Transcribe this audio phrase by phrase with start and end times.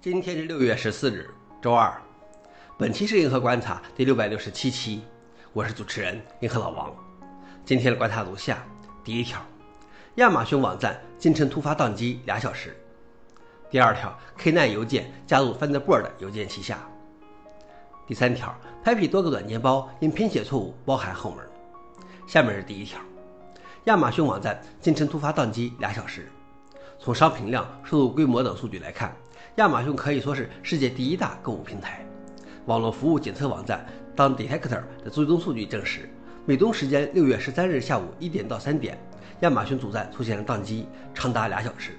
[0.00, 1.30] 今天是六月十四日，
[1.60, 1.92] 周二。
[2.76, 5.02] 本期是银河观察第六百六十七期，
[5.52, 6.92] 我是主持人银河老王。
[7.64, 8.66] 今天的观察如下：
[9.04, 9.40] 第一条，
[10.16, 12.70] 亚马逊网站今晨突发宕机俩小时；
[13.70, 16.78] 第二条，K9 邮件加入 Thunderbird 邮件旗下；
[18.04, 18.52] 第三条
[18.84, 21.46] ，Papi 多个软件包因拼写错误包含后门。
[22.26, 23.00] 下面是第一条，
[23.84, 26.28] 亚马逊网站今晨突发宕机俩小时。
[26.98, 29.14] 从商品量、收入规模等数据来看，
[29.56, 32.02] 亚马逊可以说是世界第一大购物平台。
[32.64, 33.84] 网络服务检测网站
[34.16, 36.08] 当 Detector 的追踪数据证实，
[36.46, 38.98] 美东时间六月十三日下午一点到三点，
[39.40, 41.92] 亚马逊主站出现了宕机，长达俩小时。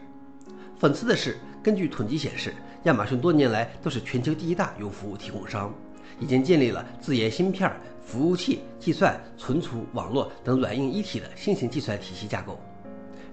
[0.80, 2.56] 讽刺的是，根据统计显示，
[2.86, 5.72] 亚马逊多年来都是全球第一大云服务提供商，
[6.20, 7.72] 已经建立了自研芯片、
[8.04, 12.60] 服务器、计算、存储、网络等软硬一体的新型计算体系架构。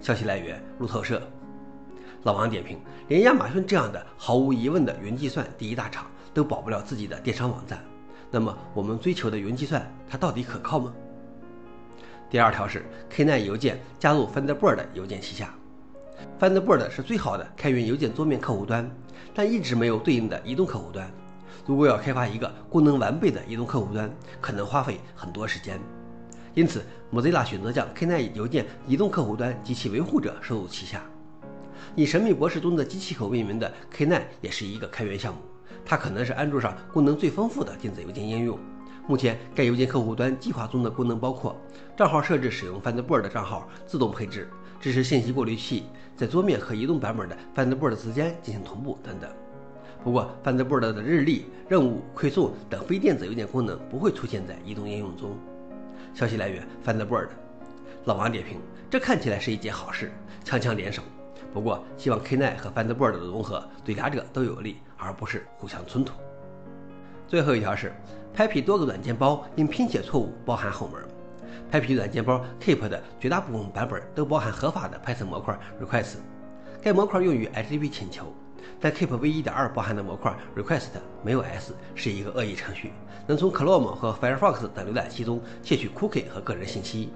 [0.02, 1.22] 消息来源：路透社。
[2.24, 7.82] 老王点评：连亚马逊这样的毫无疑问的云计算第一大厂都保不了自己的电商网站，
[8.30, 10.92] 那么我们追求的云计算它到底可靠吗？
[12.28, 15.54] 第二条是 K9 邮件加入 Thunderbird 邮件旗下。
[16.38, 18.88] Thunderbird 是最好的开源邮件桌面客户端，
[19.34, 21.10] 但一直没有对应的移动客户端。
[21.66, 24.10] 如果要开发一个功能完备的移动客户端，
[24.42, 25.80] 可能花费很多时间。
[26.52, 31.02] 因此，Mozilla 选择将 K9 邮件移动客户端及其维护者收入旗下。
[31.96, 35.40] 以《神秘博士》中的机器口命名的 K9 也是一个开源项目，
[35.84, 38.58] 它可能是安卓上功能最丰富的电子邮件应用。
[39.08, 41.60] 目前，该邮件客户端计划中的功能包括
[41.96, 44.48] 账号设置使用 Thunderbird 账号自动配置，
[44.80, 45.84] 支持信息过滤器
[46.16, 49.28] 在桌面和移动版本的 Thunderbird 之间进行同步等等。
[50.04, 55.36] 不过，Thunderbird 的日历、任务、馈送等非电子邮件功能不会出现在移动应用中。
[56.14, 57.28] 消息来源：Thunderbird。
[58.04, 60.12] 老王点评：这看起来是一件好事，
[60.44, 61.02] 强强联手。
[61.52, 66.14] 不过，希望 K9 和 Thunderbird 的融合对两者都有利，而不是互相冲突。
[67.26, 67.92] 最后一条是
[68.36, 71.02] ，Papi 多个软件包因拼写错误包含后门。
[71.70, 76.16] Papi 软件包 Keep 的绝大部分版本都包含合法的 Python 模块 Request，
[76.82, 78.32] 该模块用于 HTTP 请求，
[78.80, 80.88] 但 Keep v1.2 包含的模块 Request
[81.24, 82.92] 没有 S，是一个恶意程序，
[83.26, 87.12] 能从 Chrome 和 Firefox 等浏览器中窃取 Cookie 和个人信息，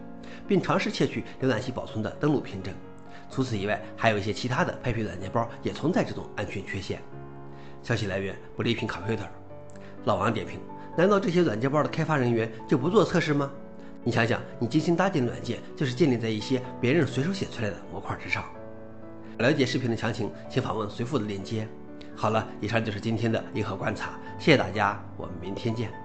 [0.47, 2.73] 并尝试窃取浏览器保存的登录凭证。
[3.31, 7.01] 除此以外，还有一些其他的 Papi 软件包也存在这种安全缺陷。
[7.83, 9.27] 消息来源：不离品 Computer。
[10.05, 10.59] 老王点评：
[10.97, 13.51] 难道这些软件包的开发人员就不做测试吗？
[14.03, 18.45] 你想想，你精心搭建的软件就是建立在一些别人随手写出来的模块之上。
[19.39, 21.67] 了解视频的详情，请访问随附的链接。
[22.15, 26.04] 好了，以上就是今天的硬核观察，谢谢大家，我们明天见。